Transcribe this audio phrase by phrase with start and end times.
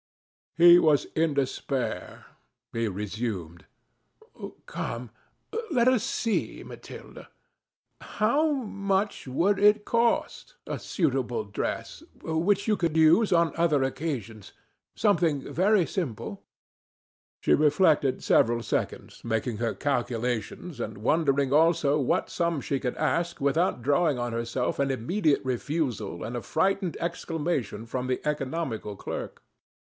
[0.55, 2.25] He was in despair.
[2.73, 3.65] He resumed:
[4.65, 5.11] "Come,
[5.69, 7.27] let us see, Mathilde.
[8.17, 14.53] How much would it cost, a suitable dress, which you could use on other occasions,
[14.95, 16.41] something very simple?"
[17.41, 23.39] She reflected several seconds, making her calculations and wondering also what sum she could ask
[23.39, 29.43] without drawing on herself an immediate refusal and a frightened exclamation from the economical clerk.